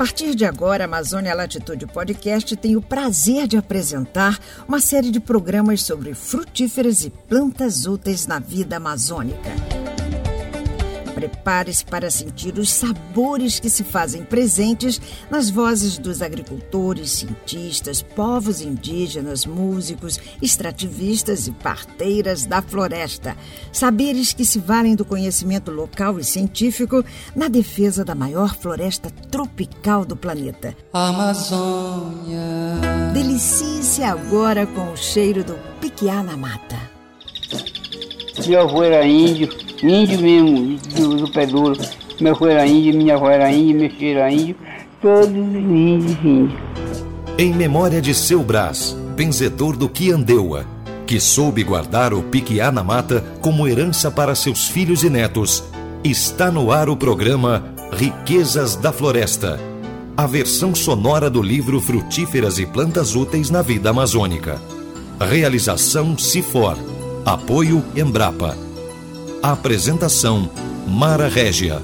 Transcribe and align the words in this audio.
partir 0.00 0.34
de 0.34 0.46
agora, 0.46 0.84
a 0.84 0.86
Amazônia 0.86 1.34
Latitude 1.34 1.86
Podcast 1.86 2.56
tem 2.56 2.74
o 2.74 2.80
prazer 2.80 3.46
de 3.46 3.58
apresentar 3.58 4.38
uma 4.66 4.80
série 4.80 5.10
de 5.10 5.20
programas 5.20 5.82
sobre 5.82 6.14
frutíferas 6.14 7.04
e 7.04 7.10
plantas 7.10 7.84
úteis 7.84 8.26
na 8.26 8.38
vida 8.38 8.78
amazônica. 8.78 9.89
Prepare-se 11.20 11.84
para 11.84 12.10
sentir 12.10 12.58
os 12.58 12.72
sabores 12.72 13.60
que 13.60 13.68
se 13.68 13.84
fazem 13.84 14.24
presentes 14.24 14.98
nas 15.30 15.50
vozes 15.50 15.98
dos 15.98 16.22
agricultores, 16.22 17.10
cientistas, 17.10 18.00
povos 18.00 18.62
indígenas, 18.62 19.44
músicos, 19.44 20.18
extrativistas 20.40 21.46
e 21.46 21.52
parteiras 21.52 22.46
da 22.46 22.62
floresta. 22.62 23.36
Saberes 23.70 24.32
que 24.32 24.46
se 24.46 24.58
valem 24.58 24.94
do 24.94 25.04
conhecimento 25.04 25.70
local 25.70 26.18
e 26.18 26.24
científico 26.24 27.04
na 27.36 27.48
defesa 27.48 28.02
da 28.02 28.14
maior 28.14 28.56
floresta 28.56 29.10
tropical 29.30 30.06
do 30.06 30.16
planeta. 30.16 30.74
Amazônia. 30.90 32.40
Delicie-se 33.12 34.02
agora 34.02 34.66
com 34.66 34.90
o 34.90 34.96
cheiro 34.96 35.44
do 35.44 35.54
piquiá 35.80 36.22
na 36.22 36.34
mata. 36.34 36.78
Meu 38.46 38.62
avô 38.62 38.82
era 38.82 39.06
índio, 39.06 39.48
índio 39.86 40.20
mesmo, 40.20 40.78
do, 40.94 41.16
do 41.16 41.32
pé 41.32 41.46
duro. 41.46 41.76
Meu 42.20 42.34
avô 42.34 42.46
era 42.46 42.66
índio, 42.66 42.94
minha 42.94 43.14
avó 43.14 43.30
era 43.30 43.50
índio, 43.50 43.80
meu 43.80 43.90
filho 43.90 44.18
era 44.18 44.32
índio, 44.32 44.56
todos 45.00 45.28
índios, 45.28 46.16
índios. 46.24 46.60
Em 47.38 47.54
memória 47.54 48.02
de 48.02 48.14
seu 48.14 48.42
Brás, 48.42 48.96
benzedor 49.16 49.76
do 49.76 49.88
Quiandeua, 49.88 50.66
que 51.06 51.18
soube 51.18 51.64
guardar 51.64 52.12
o 52.12 52.22
piquiá 52.22 52.70
na 52.70 52.84
mata 52.84 53.24
como 53.40 53.66
herança 53.66 54.10
para 54.10 54.34
seus 54.34 54.68
filhos 54.68 55.02
e 55.02 55.10
netos, 55.10 55.64
está 56.04 56.50
no 56.50 56.70
ar 56.70 56.88
o 56.88 56.96
programa 56.96 57.74
Riquezas 57.92 58.76
da 58.76 58.92
Floresta, 58.92 59.58
a 60.16 60.26
versão 60.26 60.74
sonora 60.74 61.30
do 61.30 61.42
livro 61.42 61.80
Frutíferas 61.80 62.58
e 62.58 62.66
Plantas 62.66 63.16
Úteis 63.16 63.50
na 63.50 63.62
Vida 63.62 63.90
Amazônica. 63.90 64.60
Realização 65.18 66.16
Cifor 66.16 66.76
Apoio 67.24 67.84
Embrapa. 67.94 68.69
Apresentação 69.42 70.50
Mara 70.86 71.26
Régia. 71.26 71.80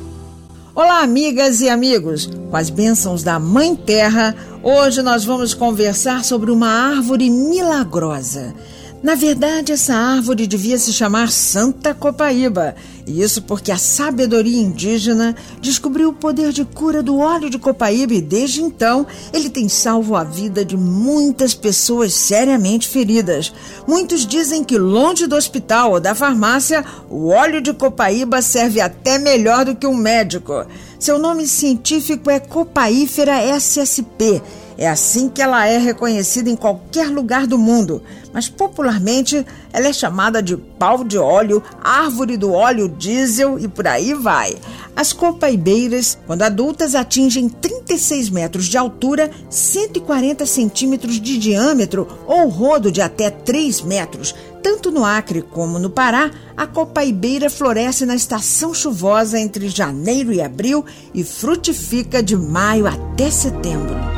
Olá, 0.75 1.01
amigas 1.01 1.63
e 1.63 1.71
amigos. 1.71 2.29
Com 2.51 2.57
as 2.57 2.69
bênçãos 2.69 3.23
da 3.23 3.39
Mãe 3.39 3.75
Terra, 3.75 4.37
hoje 4.63 5.01
nós 5.01 5.25
vamos 5.25 5.55
conversar 5.55 6.23
sobre 6.23 6.51
uma 6.51 6.69
árvore 6.69 7.31
milagrosa. 7.31 8.55
Na 9.03 9.15
verdade, 9.15 9.73
essa 9.73 9.95
árvore 9.95 10.47
devia 10.47 10.79
se 10.79 10.93
chamar 10.93 11.31
Santa 11.31 11.95
Copaíba. 11.95 12.75
E 13.07 13.23
isso 13.23 13.43
porque 13.43 13.71
a 13.71 13.77
sabedoria 13.77 14.61
indígena 14.61 15.37
descobriu 15.61 16.09
o 16.09 16.15
poder 16.15 16.51
de 16.51 16.65
cura 16.65 17.03
do 17.03 17.19
óleo 17.19 17.49
de 17.49 17.59
copaíba 17.59 18.15
e 18.15 18.21
desde 18.21 18.63
então 18.63 19.07
ele 19.33 19.49
tem 19.49 19.69
salvo 19.69 20.17
a 20.17 20.25
vida 20.25 20.65
de 20.65 20.77
muitas 20.77 21.55
pessoas 21.55 22.15
seriamente 22.15 22.89
feridas. 22.89 23.53
Muitos 23.87 24.27
dizem 24.27 24.65
que 24.65 24.77
longe 24.77 25.27
do 25.27 25.37
hospital 25.37 25.93
ou 25.93 26.01
da 26.01 26.15
farmácia, 26.15 26.85
o 27.09 27.29
óleo 27.29 27.61
de 27.61 27.73
copaíba 27.73 28.43
serve 28.43 28.81
até 28.81 29.19
melhor 29.19 29.67
do 29.67 29.77
que 29.77 29.87
um 29.87 29.97
médico. 29.97 30.67
Seu 30.99 31.19
nome 31.19 31.47
científico 31.47 32.29
é 32.29 32.41
Copaífera 32.41 33.41
SSP 33.57 34.43
é 34.79 34.87
assim 34.87 35.29
que 35.29 35.41
ela 35.41 35.67
é 35.67 35.79
reconhecida 35.79 36.51
em 36.51 36.57
qualquer 36.57 37.09
lugar 37.09 37.47
do 37.47 37.57
mundo, 37.57 38.03
mas 38.33 38.49
popularmente 38.49 39.45
ela 39.73 39.89
é 39.89 39.93
chamada 39.93 40.43
de 40.43 40.57
pau 40.57 41.03
de 41.03 41.17
óleo, 41.17 41.63
árvore 41.83 42.37
do 42.37 42.53
óleo 42.53 42.89
diesel 42.89 43.59
e 43.59 43.67
por 43.69 43.87
aí 43.87 44.13
vai. 44.13 44.55
As 44.95 45.13
copaibeiras, 45.13 46.19
quando 46.27 46.43
adultas, 46.43 46.95
atingem 46.95 47.49
36 47.49 48.31
metros 48.31 48.67
de 48.67 48.77
altura, 48.77 49.31
140 49.49 50.45
centímetros 50.47 51.21
de 51.21 51.39
diâmetro 51.39 52.07
ou 52.27 52.49
rodo 52.49 52.91
de 52.91 53.01
até 53.01 53.31
3 53.31 53.83
metros. 53.83 54.35
Tanto 54.63 54.91
no 54.91 55.05
Acre 55.05 55.43
como 55.43 55.79
no 55.79 55.91
Pará, 55.91 56.31
a 56.57 56.67
copaibeira 56.67 57.49
floresce 57.49 58.05
na 58.05 58.17
estação 58.17 58.75
chuvosa 58.75 59.39
entre 59.39 59.69
janeiro 59.69 60.33
e 60.33 60.41
abril 60.41 60.85
e 61.15 61.23
frutifica 61.23 62.23
de 62.23 62.37
maio 62.37 62.87
até 62.87 63.31
setembro. 63.31 64.16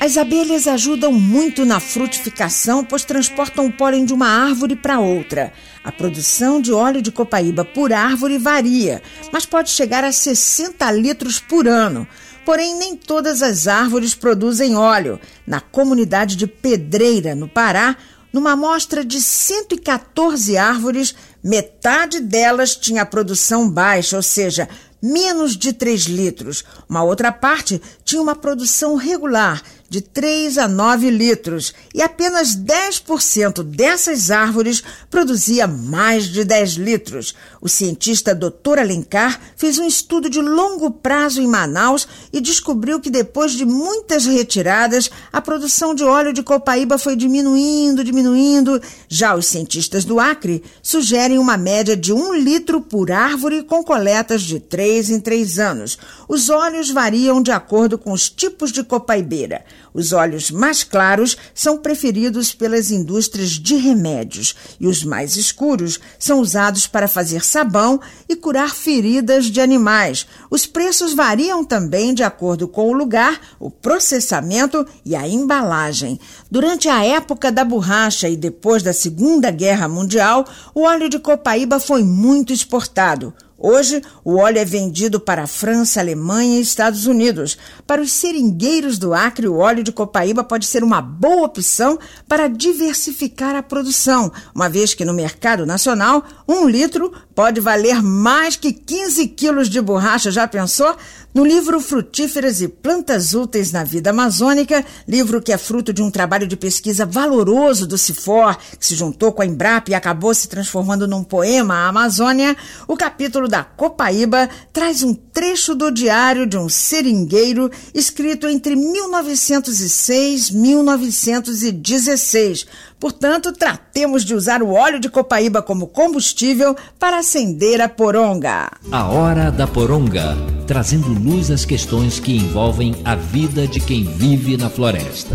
As 0.00 0.16
abelhas 0.16 0.66
ajudam 0.66 1.12
muito 1.12 1.66
na 1.66 1.78
frutificação, 1.78 2.82
pois 2.82 3.04
transportam 3.04 3.66
o 3.66 3.72
pólen 3.72 4.06
de 4.06 4.14
uma 4.14 4.28
árvore 4.28 4.74
para 4.74 4.98
outra. 4.98 5.52
A 5.84 5.92
produção 5.92 6.58
de 6.58 6.72
óleo 6.72 7.02
de 7.02 7.12
copaíba 7.12 7.66
por 7.66 7.92
árvore 7.92 8.38
varia, 8.38 9.02
mas 9.30 9.44
pode 9.44 9.68
chegar 9.68 10.02
a 10.02 10.10
60 10.10 10.90
litros 10.92 11.38
por 11.38 11.68
ano. 11.68 12.08
Porém, 12.46 12.78
nem 12.78 12.96
todas 12.96 13.42
as 13.42 13.68
árvores 13.68 14.14
produzem 14.14 14.74
óleo. 14.74 15.20
Na 15.46 15.60
comunidade 15.60 16.34
de 16.34 16.46
Pedreira, 16.46 17.34
no 17.34 17.46
Pará, 17.46 17.94
numa 18.32 18.52
amostra 18.52 19.04
de 19.04 19.20
114 19.20 20.56
árvores, 20.56 21.14
metade 21.44 22.20
delas 22.20 22.74
tinha 22.74 23.04
produção 23.04 23.68
baixa, 23.68 24.16
ou 24.16 24.22
seja, 24.22 24.66
menos 25.02 25.56
de 25.56 25.72
3 25.72 26.04
litros. 26.04 26.64
Uma 26.88 27.02
outra 27.02 27.32
parte 27.32 27.80
tinha 28.04 28.20
uma 28.20 28.36
produção 28.36 28.96
regular, 28.96 29.62
de 29.90 30.00
3 30.00 30.56
a 30.56 30.68
9 30.68 31.10
litros, 31.10 31.74
e 31.92 32.00
apenas 32.00 32.56
10% 32.56 33.64
dessas 33.64 34.30
árvores 34.30 34.84
produzia 35.10 35.66
mais 35.66 36.28
de 36.28 36.44
10 36.44 36.74
litros. 36.74 37.34
O 37.60 37.68
cientista 37.68 38.32
Dr. 38.32 38.78
Alencar 38.78 39.40
fez 39.56 39.78
um 39.78 39.84
estudo 39.84 40.30
de 40.30 40.40
longo 40.40 40.92
prazo 40.92 41.42
em 41.42 41.48
Manaus 41.48 42.06
e 42.32 42.40
descobriu 42.40 43.00
que 43.00 43.10
depois 43.10 43.52
de 43.52 43.64
muitas 43.64 44.26
retiradas, 44.26 45.10
a 45.32 45.40
produção 45.40 45.92
de 45.92 46.04
óleo 46.04 46.32
de 46.32 46.44
copaíba 46.44 46.96
foi 46.96 47.16
diminuindo, 47.16 48.04
diminuindo. 48.04 48.80
Já 49.08 49.34
os 49.34 49.46
cientistas 49.46 50.04
do 50.04 50.20
Acre 50.20 50.62
sugerem 50.80 51.38
uma 51.38 51.56
média 51.56 51.96
de 51.96 52.12
1 52.12 52.34
litro 52.34 52.80
por 52.80 53.10
árvore 53.10 53.64
com 53.64 53.82
coletas 53.82 54.42
de 54.42 54.60
3 54.60 55.10
em 55.10 55.18
3 55.18 55.58
anos. 55.58 55.98
Os 56.28 56.48
óleos 56.48 56.90
variam 56.90 57.42
de 57.42 57.50
acordo 57.50 57.98
com 57.98 58.12
os 58.12 58.30
tipos 58.30 58.70
de 58.70 58.84
copaibeira. 58.84 59.64
Os 59.92 60.12
óleos 60.12 60.50
mais 60.50 60.84
claros 60.84 61.36
são 61.54 61.78
preferidos 61.78 62.54
pelas 62.54 62.90
indústrias 62.90 63.50
de 63.50 63.76
remédios 63.76 64.54
e 64.78 64.86
os 64.86 65.04
mais 65.04 65.36
escuros 65.36 65.98
são 66.18 66.40
usados 66.40 66.86
para 66.86 67.08
fazer 67.08 67.44
sabão 67.44 68.00
e 68.28 68.36
curar 68.36 68.74
feridas 68.74 69.46
de 69.46 69.60
animais. 69.60 70.26
Os 70.50 70.66
preços 70.66 71.14
variam 71.14 71.64
também 71.64 72.14
de 72.14 72.22
acordo 72.22 72.68
com 72.68 72.88
o 72.88 72.92
lugar, 72.92 73.40
o 73.58 73.70
processamento 73.70 74.86
e 75.04 75.16
a 75.16 75.26
embalagem. 75.28 76.18
Durante 76.50 76.88
a 76.88 77.04
época 77.04 77.50
da 77.50 77.64
borracha 77.64 78.28
e 78.28 78.36
depois 78.36 78.82
da 78.82 78.92
Segunda 78.92 79.50
Guerra 79.50 79.88
Mundial, 79.88 80.44
o 80.74 80.82
óleo 80.82 81.08
de 81.08 81.18
copaíba 81.18 81.78
foi 81.80 82.02
muito 82.02 82.52
exportado. 82.52 83.34
Hoje, 83.62 84.00
o 84.24 84.38
óleo 84.38 84.58
é 84.58 84.64
vendido 84.64 85.20
para 85.20 85.42
a 85.42 85.46
França, 85.46 86.00
Alemanha 86.00 86.56
e 86.56 86.62
Estados 86.62 87.04
Unidos. 87.06 87.58
Para 87.86 88.00
os 88.00 88.10
seringueiros 88.10 88.96
do 88.96 89.12
Acre, 89.12 89.46
o 89.46 89.58
óleo 89.58 89.84
de 89.84 89.92
copaíba 89.92 90.42
pode 90.42 90.64
ser 90.64 90.82
uma 90.82 91.02
boa 91.02 91.44
opção 91.44 91.98
para 92.26 92.48
diversificar 92.48 93.54
a 93.54 93.62
produção, 93.62 94.32
uma 94.54 94.70
vez 94.70 94.94
que 94.94 95.04
no 95.04 95.12
mercado 95.12 95.66
nacional, 95.66 96.24
um 96.48 96.66
litro 96.66 97.12
pode 97.34 97.60
valer 97.60 98.02
mais 98.02 98.56
que 98.56 98.72
15 98.72 99.28
quilos 99.28 99.68
de 99.68 99.80
borracha. 99.80 100.30
Já 100.30 100.48
pensou? 100.48 100.96
No 101.32 101.44
livro 101.44 101.80
Frutíferas 101.80 102.60
e 102.60 102.66
Plantas 102.66 103.34
Úteis 103.34 103.70
na 103.70 103.84
Vida 103.84 104.10
Amazônica, 104.10 104.84
livro 105.06 105.40
que 105.40 105.52
é 105.52 105.58
fruto 105.58 105.92
de 105.92 106.02
um 106.02 106.10
trabalho 106.10 106.44
de 106.44 106.56
pesquisa 106.56 107.06
valoroso 107.06 107.86
do 107.86 107.96
CIFOR, 107.96 108.58
que 108.76 108.84
se 108.84 108.96
juntou 108.96 109.32
com 109.32 109.40
a 109.40 109.46
Embrapa 109.46 109.92
e 109.92 109.94
acabou 109.94 110.34
se 110.34 110.48
transformando 110.48 111.06
num 111.06 111.22
poema 111.22 111.74
à 111.74 111.88
Amazônia, 111.88 112.56
o 112.88 112.96
capítulo 112.96 113.46
da 113.50 113.62
Copaíba 113.62 114.48
traz 114.72 115.02
um 115.02 115.12
trecho 115.12 115.74
do 115.74 115.90
diário 115.90 116.46
de 116.46 116.56
um 116.56 116.68
seringueiro 116.68 117.70
escrito 117.92 118.48
entre 118.48 118.76
1906 118.76 120.48
e 120.48 120.56
1916. 120.56 122.66
Portanto, 122.98 123.52
tratemos 123.52 124.24
de 124.24 124.34
usar 124.34 124.62
o 124.62 124.72
óleo 124.72 125.00
de 125.00 125.08
copaíba 125.08 125.60
como 125.60 125.86
combustível 125.86 126.76
para 126.98 127.18
acender 127.18 127.80
a 127.80 127.88
poronga. 127.88 128.70
A 128.90 129.08
Hora 129.08 129.50
da 129.50 129.66
Poronga 129.66 130.36
trazendo 130.66 131.08
luz 131.08 131.50
às 131.50 131.64
questões 131.64 132.20
que 132.20 132.36
envolvem 132.36 132.94
a 133.04 133.16
vida 133.16 133.66
de 133.66 133.80
quem 133.80 134.04
vive 134.04 134.56
na 134.56 134.70
floresta. 134.70 135.34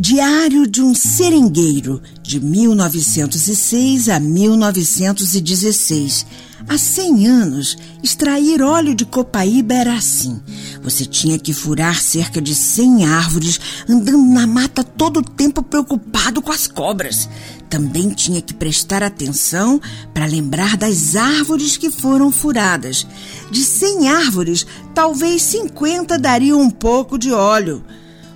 Diário 0.00 0.64
de 0.64 0.80
um 0.80 0.94
Seringueiro, 0.94 2.00
de 2.22 2.38
1906 2.38 4.08
a 4.08 4.20
1916. 4.20 6.24
Há 6.68 6.78
100 6.78 7.26
anos, 7.26 7.76
extrair 8.00 8.62
óleo 8.62 8.94
de 8.94 9.04
copaíba 9.04 9.74
era 9.74 9.94
assim. 9.94 10.40
Você 10.84 11.04
tinha 11.04 11.36
que 11.36 11.52
furar 11.52 12.00
cerca 12.00 12.40
de 12.40 12.54
100 12.54 13.06
árvores, 13.06 13.60
andando 13.88 14.24
na 14.24 14.46
mata 14.46 14.84
todo 14.84 15.16
o 15.16 15.24
tempo 15.24 15.64
preocupado 15.64 16.40
com 16.40 16.52
as 16.52 16.68
cobras. 16.68 17.28
Também 17.68 18.10
tinha 18.10 18.40
que 18.40 18.54
prestar 18.54 19.02
atenção 19.02 19.80
para 20.14 20.26
lembrar 20.26 20.76
das 20.76 21.16
árvores 21.16 21.76
que 21.76 21.90
foram 21.90 22.30
furadas. 22.30 23.04
De 23.50 23.64
100 23.64 24.10
árvores, 24.10 24.64
talvez 24.94 25.42
50 25.42 26.16
dariam 26.20 26.60
um 26.60 26.70
pouco 26.70 27.18
de 27.18 27.32
óleo. 27.32 27.84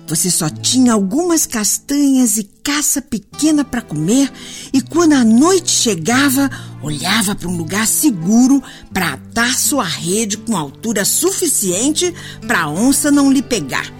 Você 0.07 0.29
só 0.29 0.49
tinha 0.49 0.93
algumas 0.93 1.45
castanhas 1.45 2.37
e 2.37 2.43
caça 2.63 3.01
pequena 3.01 3.63
para 3.63 3.81
comer, 3.81 4.31
e 4.71 4.81
quando 4.81 5.13
a 5.13 5.23
noite 5.23 5.71
chegava, 5.71 6.49
olhava 6.81 7.33
para 7.35 7.47
um 7.47 7.55
lugar 7.55 7.87
seguro 7.87 8.61
para 8.93 9.13
atar 9.13 9.57
sua 9.57 9.85
rede 9.85 10.37
com 10.37 10.57
altura 10.57 11.05
suficiente 11.05 12.13
para 12.45 12.63
a 12.63 12.69
onça 12.69 13.09
não 13.09 13.31
lhe 13.31 13.41
pegar. 13.41 13.91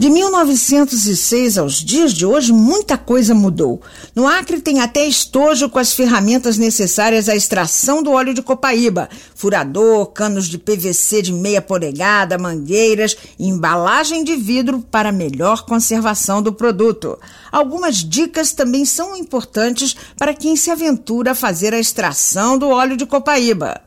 De 0.00 0.08
1906 0.08 1.58
aos 1.58 1.74
dias 1.74 2.14
de 2.14 2.24
hoje, 2.24 2.54
muita 2.54 2.96
coisa 2.96 3.34
mudou. 3.34 3.82
No 4.14 4.26
Acre 4.26 4.58
tem 4.58 4.80
até 4.80 5.04
estojo 5.04 5.68
com 5.68 5.78
as 5.78 5.92
ferramentas 5.92 6.56
necessárias 6.56 7.28
à 7.28 7.36
extração 7.36 8.02
do 8.02 8.12
óleo 8.12 8.32
de 8.32 8.40
copaíba: 8.40 9.10
furador, 9.34 10.06
canos 10.06 10.46
de 10.46 10.56
PVC 10.56 11.20
de 11.20 11.34
meia 11.34 11.60
polegada, 11.60 12.38
mangueiras 12.38 13.14
e 13.38 13.46
embalagem 13.46 14.24
de 14.24 14.36
vidro 14.36 14.80
para 14.90 15.12
melhor 15.12 15.66
conservação 15.66 16.42
do 16.42 16.54
produto. 16.54 17.18
Algumas 17.52 17.96
dicas 17.96 18.54
também 18.54 18.86
são 18.86 19.14
importantes 19.14 19.94
para 20.16 20.32
quem 20.32 20.56
se 20.56 20.70
aventura 20.70 21.32
a 21.32 21.34
fazer 21.34 21.74
a 21.74 21.78
extração 21.78 22.56
do 22.56 22.70
óleo 22.70 22.96
de 22.96 23.04
copaíba. 23.04 23.78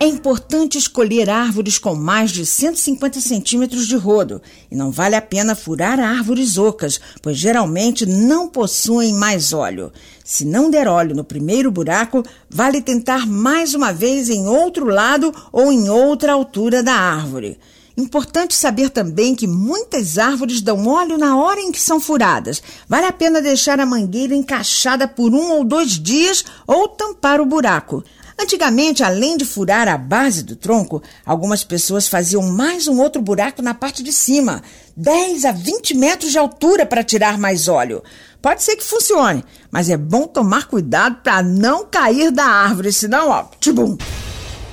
É 0.00 0.06
importante 0.06 0.78
escolher 0.78 1.28
árvores 1.28 1.76
com 1.76 1.96
mais 1.96 2.30
de 2.30 2.46
150 2.46 3.20
centímetros 3.20 3.88
de 3.88 3.96
rodo 3.96 4.40
e 4.70 4.76
não 4.76 4.92
vale 4.92 5.16
a 5.16 5.20
pena 5.20 5.56
furar 5.56 5.98
árvores 5.98 6.56
ocas, 6.56 7.00
pois 7.20 7.36
geralmente 7.36 8.06
não 8.06 8.48
possuem 8.48 9.12
mais 9.12 9.52
óleo. 9.52 9.92
Se 10.24 10.44
não 10.44 10.70
der 10.70 10.86
óleo 10.86 11.16
no 11.16 11.24
primeiro 11.24 11.68
buraco, 11.72 12.22
vale 12.48 12.80
tentar 12.80 13.26
mais 13.26 13.74
uma 13.74 13.92
vez 13.92 14.30
em 14.30 14.46
outro 14.46 14.86
lado 14.86 15.34
ou 15.50 15.72
em 15.72 15.88
outra 15.90 16.32
altura 16.32 16.80
da 16.80 16.94
árvore. 16.94 17.58
Importante 17.96 18.54
saber 18.54 18.90
também 18.90 19.34
que 19.34 19.48
muitas 19.48 20.16
árvores 20.16 20.60
dão 20.60 20.86
óleo 20.86 21.18
na 21.18 21.36
hora 21.36 21.58
em 21.58 21.72
que 21.72 21.80
são 21.80 21.98
furadas. 21.98 22.62
Vale 22.88 23.06
a 23.06 23.12
pena 23.12 23.42
deixar 23.42 23.80
a 23.80 23.86
mangueira 23.86 24.36
encaixada 24.36 25.08
por 25.08 25.34
um 25.34 25.50
ou 25.54 25.64
dois 25.64 25.98
dias 25.98 26.44
ou 26.68 26.86
tampar 26.86 27.40
o 27.40 27.46
buraco. 27.46 28.04
Antigamente, 28.40 29.02
além 29.02 29.36
de 29.36 29.44
furar 29.44 29.88
a 29.88 29.98
base 29.98 30.44
do 30.44 30.54
tronco, 30.54 31.02
algumas 31.26 31.64
pessoas 31.64 32.06
faziam 32.06 32.42
mais 32.42 32.86
um 32.86 33.00
outro 33.00 33.20
buraco 33.20 33.60
na 33.60 33.74
parte 33.74 34.00
de 34.00 34.12
cima, 34.12 34.62
10 34.96 35.44
a 35.44 35.50
20 35.50 35.96
metros 35.96 36.30
de 36.30 36.38
altura 36.38 36.86
para 36.86 37.02
tirar 37.02 37.36
mais 37.36 37.66
óleo. 37.66 38.00
Pode 38.40 38.62
ser 38.62 38.76
que 38.76 38.84
funcione, 38.84 39.44
mas 39.72 39.90
é 39.90 39.96
bom 39.96 40.28
tomar 40.28 40.68
cuidado 40.68 41.16
para 41.16 41.42
não 41.42 41.84
cair 41.84 42.30
da 42.30 42.44
árvore, 42.44 42.92
senão, 42.92 43.28
ó, 43.28 43.46
tibum. 43.58 43.98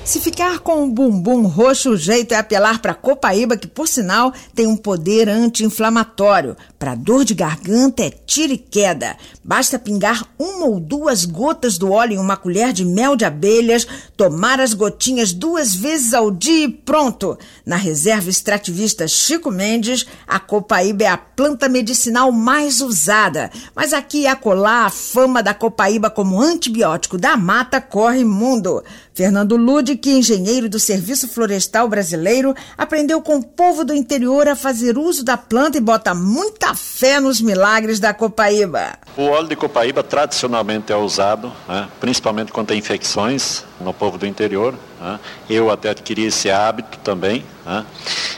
Se 0.05 0.19
ficar 0.19 0.59
com 0.59 0.83
o 0.83 0.91
bumbum 0.91 1.47
roxo, 1.47 1.89
o 1.89 1.97
jeito 1.97 2.31
é 2.31 2.37
apelar 2.37 2.79
para 2.79 2.93
copaíba, 2.93 3.57
que 3.57 3.65
por 3.65 3.87
sinal 3.87 4.31
tem 4.53 4.67
um 4.67 4.77
poder 4.77 5.27
anti-inflamatório. 5.27 6.55
Para 6.77 6.93
dor 6.93 7.25
de 7.25 7.33
garganta 7.33 8.03
é 8.03 8.11
tiro 8.11 8.53
e 8.53 8.57
queda. 8.59 9.17
Basta 9.43 9.79
pingar 9.79 10.23
uma 10.37 10.67
ou 10.67 10.79
duas 10.79 11.25
gotas 11.25 11.79
do 11.79 11.91
óleo 11.91 12.13
em 12.13 12.19
uma 12.19 12.37
colher 12.37 12.71
de 12.71 12.85
mel 12.85 13.15
de 13.15 13.25
abelhas, 13.25 13.87
tomar 14.15 14.59
as 14.59 14.75
gotinhas 14.75 15.33
duas 15.33 15.73
vezes 15.73 16.13
ao 16.13 16.29
dia 16.29 16.65
e 16.65 16.69
pronto. 16.69 17.35
Na 17.65 17.75
reserva 17.75 18.29
extrativista 18.29 19.07
Chico 19.07 19.49
Mendes, 19.49 20.05
a 20.27 20.39
copaíba 20.39 21.05
é 21.05 21.07
a 21.07 21.17
planta 21.17 21.67
medicinal 21.67 22.31
mais 22.31 22.79
usada. 22.79 23.49
Mas 23.75 23.91
aqui 23.91 24.19
e 24.19 24.27
acolá, 24.27 24.85
a 24.85 24.89
fama 24.91 25.41
da 25.41 25.55
copaíba 25.55 26.11
como 26.11 26.39
antibiótico 26.39 27.17
da 27.17 27.35
mata 27.35 27.81
corre 27.81 28.23
mundo. 28.23 28.83
Fernando 29.15 29.55
Lude, 29.55 29.94
que 29.95 30.11
engenheiro 30.11 30.69
do 30.69 30.79
Serviço 30.79 31.27
Florestal 31.27 31.87
Brasileiro, 31.87 32.55
aprendeu 32.77 33.21
com 33.21 33.37
o 33.37 33.43
povo 33.43 33.83
do 33.83 33.93
interior 33.93 34.47
a 34.47 34.55
fazer 34.55 34.97
uso 34.97 35.23
da 35.23 35.37
planta 35.37 35.77
e 35.77 35.81
bota 35.81 36.13
muita 36.13 36.73
fé 36.73 37.19
nos 37.19 37.41
milagres 37.41 37.99
da 37.99 38.13
copaíba. 38.13 38.97
O 39.17 39.23
óleo 39.23 39.47
de 39.47 39.55
copaíba 39.55 40.03
tradicionalmente 40.03 40.91
é 40.91 40.95
usado, 40.95 41.51
né, 41.67 41.87
principalmente 41.99 42.51
contra 42.51 42.75
infecções 42.75 43.63
no 43.79 43.93
povo 43.93 44.17
do 44.17 44.25
interior. 44.25 44.73
Né. 44.99 45.19
Eu 45.49 45.69
até 45.69 45.89
adquiri 45.89 46.25
esse 46.25 46.49
hábito 46.49 46.97
também. 46.99 47.43
Né. 47.65 47.85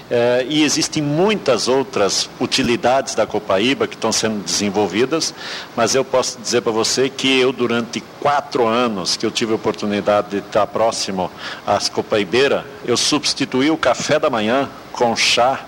É, 0.10 0.46
e 0.48 0.64
existem 0.64 1.04
muitas 1.04 1.68
outras 1.68 2.30
utilidades 2.40 3.14
da 3.14 3.28
copaíba 3.28 3.88
que 3.88 3.96
estão 3.96 4.12
sendo 4.12 4.42
desenvolvidas, 4.44 5.34
mas 5.76 5.96
eu 5.96 6.06
posso 6.06 6.40
dizer 6.40 6.62
para 6.62 6.72
você 6.72 7.10
que 7.10 7.40
eu, 7.40 7.52
durante 7.52 8.02
quatro 8.22 8.66
anos 8.66 9.18
que 9.18 9.26
eu 9.26 9.32
tive 9.32 9.52
a 9.52 9.56
oportunidade 9.56 10.30
de 10.30 10.38
estar 10.38 10.66
próximo 10.68 11.30
às 11.66 11.90
copaibeiras, 11.90 12.64
eu 12.86 12.96
substituí 12.96 13.70
o 13.70 13.78
café 13.78 14.18
da 14.18 14.30
manhã 14.30 14.70
com 14.94 15.14
chá 15.16 15.60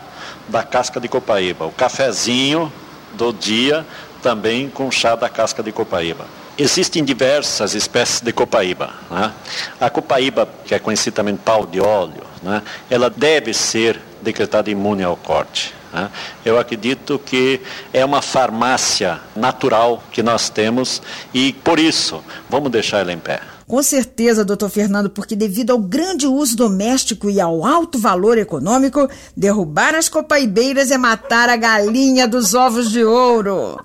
da 0.47 0.63
casca 0.63 0.99
de 0.99 1.09
copaíba. 1.09 1.65
O 1.65 1.71
cafezinho 1.71 2.71
do 3.13 3.33
dia 3.33 3.85
também 4.21 4.69
com 4.69 4.89
chá 4.89 5.15
da 5.15 5.27
casca 5.27 5.61
de 5.61 5.71
copaíba. 5.71 6.38
Existem 6.59 7.05
diversas 7.05 7.73
espécies 7.73 8.19
de 8.19 8.33
copaíba. 8.33 8.93
Né? 9.09 9.31
A 9.79 9.89
copaíba, 9.89 10.47
que 10.65 10.75
é 10.75 10.79
conhecida 10.79 11.15
também 11.15 11.37
pau 11.37 11.65
de 11.65 11.79
óleo, 11.79 12.21
né? 12.43 12.61
ela 12.89 13.09
deve 13.09 13.53
ser 13.53 13.97
decretada 14.21 14.69
imune 14.69 15.01
ao 15.01 15.15
corte. 15.15 15.73
Né? 15.93 16.11
Eu 16.43 16.59
acredito 16.59 17.17
que 17.17 17.61
é 17.93 18.03
uma 18.03 18.21
farmácia 18.21 19.21
natural 19.37 20.03
que 20.11 20.21
nós 20.21 20.49
temos 20.49 21.01
e, 21.33 21.53
por 21.53 21.79
isso, 21.79 22.21
vamos 22.49 22.69
deixar 22.69 22.99
ela 22.99 23.13
em 23.13 23.19
pé. 23.19 23.39
Com 23.65 23.81
certeza, 23.81 24.43
doutor 24.43 24.69
Fernando, 24.69 25.09
porque 25.09 25.37
devido 25.37 25.71
ao 25.71 25.77
grande 25.77 26.27
uso 26.27 26.57
doméstico 26.57 27.29
e 27.29 27.39
ao 27.39 27.63
alto 27.63 27.97
valor 27.97 28.37
econômico, 28.37 29.07
derrubar 29.37 29.95
as 29.95 30.09
copaibeiras 30.09 30.91
é 30.91 30.97
matar 30.97 31.47
a 31.47 31.55
galinha 31.55 32.27
dos 32.27 32.53
ovos 32.53 32.91
de 32.91 33.03
ouro. 33.03 33.79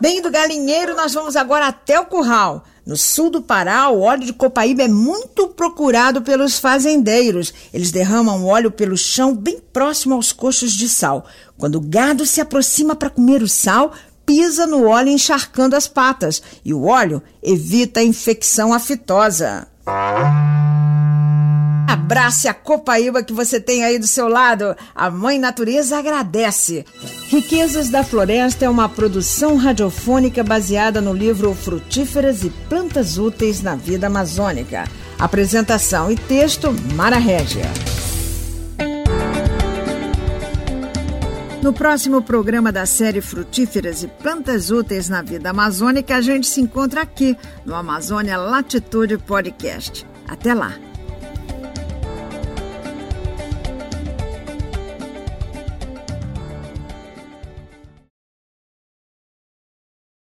Bem, 0.00 0.20
do 0.20 0.30
galinheiro, 0.30 0.94
nós 0.94 1.14
vamos 1.14 1.36
agora 1.36 1.68
até 1.68 1.98
o 1.98 2.06
curral. 2.06 2.64
No 2.84 2.96
sul 2.96 3.30
do 3.30 3.42
Pará, 3.42 3.88
o 3.88 4.00
óleo 4.00 4.26
de 4.26 4.32
copaíba 4.32 4.82
é 4.82 4.88
muito 4.88 5.48
procurado 5.48 6.22
pelos 6.22 6.58
fazendeiros. 6.58 7.52
Eles 7.72 7.90
derramam 7.90 8.44
óleo 8.44 8.70
pelo 8.70 8.96
chão 8.96 9.34
bem 9.34 9.58
próximo 9.72 10.14
aos 10.14 10.32
coxos 10.32 10.72
de 10.72 10.88
sal. 10.88 11.26
Quando 11.56 11.76
o 11.76 11.80
gado 11.80 12.26
se 12.26 12.40
aproxima 12.40 12.94
para 12.94 13.10
comer 13.10 13.42
o 13.42 13.48
sal, 13.48 13.92
pisa 14.24 14.66
no 14.66 14.86
óleo 14.86 15.08
encharcando 15.08 15.74
as 15.74 15.88
patas 15.88 16.42
e 16.64 16.74
o 16.74 16.84
óleo 16.84 17.22
evita 17.42 18.00
a 18.00 18.04
infecção 18.04 18.72
aftosa. 18.72 19.66
Abrace 22.06 22.46
a 22.46 22.54
copaíba 22.54 23.20
que 23.20 23.32
você 23.32 23.58
tem 23.58 23.82
aí 23.82 23.98
do 23.98 24.06
seu 24.06 24.28
lado. 24.28 24.76
A 24.94 25.10
Mãe 25.10 25.40
Natureza 25.40 25.98
agradece. 25.98 26.86
Riquezas 27.26 27.88
da 27.88 28.04
Floresta 28.04 28.64
é 28.64 28.68
uma 28.68 28.88
produção 28.88 29.56
radiofônica 29.56 30.44
baseada 30.44 31.00
no 31.00 31.12
livro 31.12 31.52
Frutíferas 31.52 32.44
e 32.44 32.50
Plantas 32.68 33.18
Úteis 33.18 33.60
na 33.60 33.74
Vida 33.74 34.06
Amazônica. 34.06 34.84
Apresentação 35.18 36.08
e 36.08 36.14
texto 36.14 36.72
Mara 36.94 37.18
Régia. 37.18 37.64
No 41.60 41.72
próximo 41.72 42.22
programa 42.22 42.70
da 42.70 42.86
série 42.86 43.20
Frutíferas 43.20 44.04
e 44.04 44.06
Plantas 44.06 44.70
Úteis 44.70 45.08
na 45.08 45.22
Vida 45.22 45.50
Amazônica, 45.50 46.14
a 46.14 46.20
gente 46.20 46.46
se 46.46 46.60
encontra 46.60 47.02
aqui 47.02 47.36
no 47.64 47.74
Amazônia 47.74 48.36
Latitude 48.36 49.18
Podcast. 49.18 50.06
Até 50.28 50.54
lá! 50.54 50.85